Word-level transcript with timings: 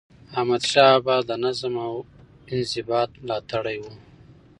احمدشاه 0.37 0.91
بابا 1.05 1.15
د 1.29 1.31
نظم 1.43 1.73
او 1.87 1.95
انضباط 2.53 3.09
ملاتړی 3.21 3.77
و. 3.81 3.85